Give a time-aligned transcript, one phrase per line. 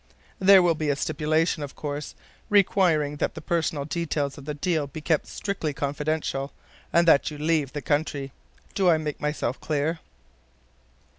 [0.39, 2.15] There will be a stipulation, of course,
[2.49, 6.51] requiring that the personal details of the deal be kept strictly confidential,
[6.91, 8.31] and that you leave the country.
[8.73, 9.99] Do I make myself clear?"